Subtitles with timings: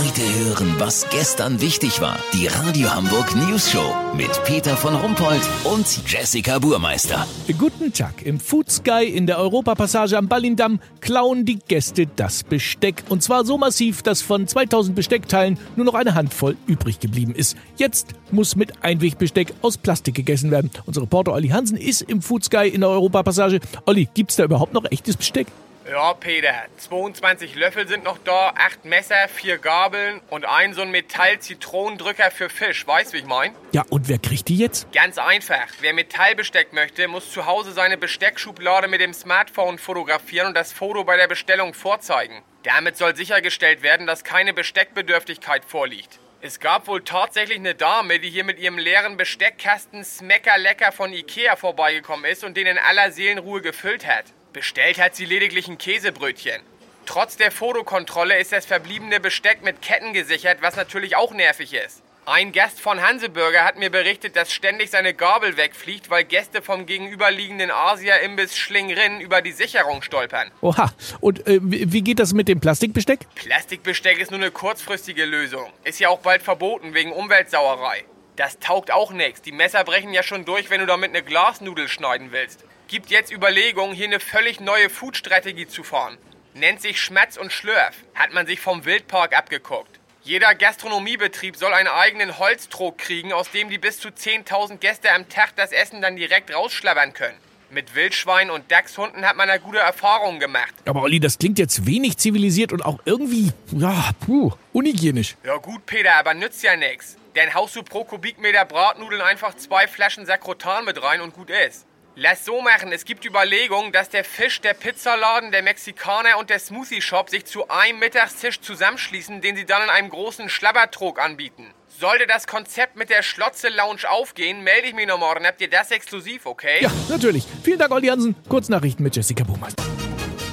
[0.00, 2.18] Heute hören, was gestern wichtig war.
[2.32, 7.26] Die Radio Hamburg News Show mit Peter von Rumpold und Jessica Burmeister.
[7.58, 8.22] Guten Tag.
[8.24, 13.02] Im Food Sky in der Europapassage am Ballindamm klauen die Gäste das Besteck.
[13.10, 17.54] Und zwar so massiv, dass von 2000 Besteckteilen nur noch eine Handvoll übrig geblieben ist.
[17.76, 20.70] Jetzt muss mit Einwegbesteck aus Plastik gegessen werden.
[20.86, 23.60] Unser Reporter Olli Hansen ist im Food Sky in der Europapassage.
[23.84, 25.48] Olli, gibt's da überhaupt noch echtes Besteck?
[25.90, 30.92] Ja, Peter, 22 Löffel sind noch da, 8 Messer, 4 Gabeln und ein so ein
[30.92, 32.86] Metall-Zitronendrücker für Fisch.
[32.86, 33.56] Weißt du, wie ich mein?
[33.72, 34.92] Ja, und wer kriegt die jetzt?
[34.92, 35.66] Ganz einfach.
[35.80, 41.02] Wer Metallbesteck möchte, muss zu Hause seine Besteckschublade mit dem Smartphone fotografieren und das Foto
[41.02, 42.40] bei der Bestellung vorzeigen.
[42.62, 46.20] Damit soll sichergestellt werden, dass keine Besteckbedürftigkeit vorliegt.
[46.40, 51.12] Es gab wohl tatsächlich eine Dame, die hier mit ihrem leeren Besteckkasten Smecker Lecker von
[51.12, 54.26] Ikea vorbeigekommen ist und den in aller Seelenruhe gefüllt hat.
[54.52, 56.60] Bestellt hat sie lediglich ein Käsebrötchen.
[57.06, 62.02] Trotz der Fotokontrolle ist das verbliebene Besteck mit Ketten gesichert, was natürlich auch nervig ist.
[62.26, 66.86] Ein Gast von Hanseburger hat mir berichtet, dass ständig seine Gabel wegfliegt, weil Gäste vom
[66.86, 70.50] gegenüberliegenden Asia-Imbiss Schlingrin über die Sicherung stolpern.
[70.60, 73.20] Oha, und äh, wie geht das mit dem Plastikbesteck?
[73.34, 75.72] Plastikbesteck ist nur eine kurzfristige Lösung.
[75.82, 78.04] Ist ja auch bald verboten wegen Umweltsauerei.
[78.40, 79.42] Das taugt auch nichts.
[79.42, 83.32] Die Messer brechen ja schon durch, wenn du damit eine Glasnudel schneiden willst gibt jetzt
[83.32, 86.18] Überlegungen, hier eine völlig neue Food-Strategie zu fahren.
[86.54, 87.94] Nennt sich Schmatz und Schlürf.
[88.16, 90.00] Hat man sich vom Wildpark abgeguckt.
[90.24, 95.28] Jeder Gastronomiebetrieb soll einen eigenen Holztrog kriegen, aus dem die bis zu 10.000 Gäste am
[95.28, 97.38] Tag das Essen dann direkt rausschlabbern können.
[97.70, 100.74] Mit Wildschweinen und Dachshunden hat man da gute Erfahrungen gemacht.
[100.84, 105.36] Aber Olli, das klingt jetzt wenig zivilisiert und auch irgendwie, ja, puh, unhygienisch.
[105.44, 107.19] Ja gut, Peter, aber nützt ja nichts.
[107.34, 111.86] Denn haust du pro Kubikmeter Bratnudeln einfach zwei Flaschen Sakrotan mit rein und gut ist.
[112.16, 112.92] Lass so machen.
[112.92, 117.46] Es gibt Überlegungen, dass der Fisch, der Pizzaladen, der Mexikaner und der Smoothie Shop sich
[117.46, 121.72] zu einem Mittagstisch zusammenschließen, den sie dann in einem großen Schlabbertrog anbieten.
[121.86, 125.46] Sollte das Konzept mit der Schlotze Lounge aufgehen, melde ich mich noch morgen.
[125.46, 126.78] Habt ihr das exklusiv, okay?
[126.80, 127.44] Ja, natürlich.
[127.62, 128.34] Vielen Dank, Olli Hansen.
[128.48, 129.84] Kurznachrichten mit Jessica Buhmeister.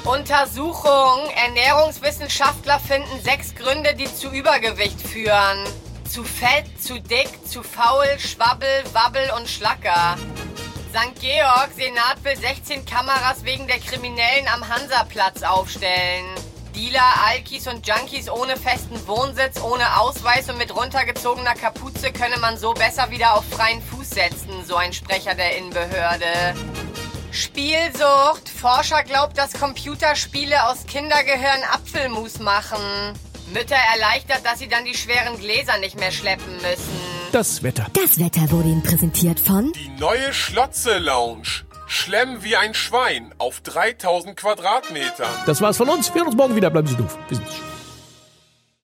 [0.06, 1.30] Untersuchung.
[1.35, 5.66] Ernährungswissenschaftler finden sechs Gründe, die zu Übergewicht führen.
[6.09, 10.18] Zu fett, zu dick, zu faul, Schwabbel, Wabbel und Schlacker.
[10.91, 11.19] St.
[11.19, 16.25] Georg, Senat will 16 Kameras wegen der Kriminellen am Hansaplatz aufstellen.
[16.73, 22.57] Dealer, Alkis und Junkies ohne festen Wohnsitz, ohne Ausweis und mit runtergezogener Kapuze könne man
[22.57, 26.56] so besser wieder auf freien Fuß setzen, so ein Sprecher der Innenbehörde.
[27.31, 28.47] Spielsucht.
[28.50, 32.79] Forscher glaubt, dass Computerspiele aus Kindergehirn Apfelmus machen.
[33.53, 37.18] Mütter erleichtert, dass sie dann die schweren Gläser nicht mehr schleppen müssen.
[37.31, 37.88] Das Wetter.
[37.94, 41.63] Das Wetter wurde Ihnen präsentiert von Die neue Schlotze Lounge.
[41.88, 45.30] Schlemm wie ein Schwein auf 3000 Quadratmetern.
[45.46, 46.13] Das war's von uns.
[46.13, 46.69] Wir hören uns morgen wieder.
[46.69, 47.18] Bleiben Sie doof.
[47.30, 47.47] Bis dann.